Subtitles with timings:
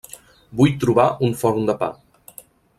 [0.61, 1.93] Vull trobar un forn de pa.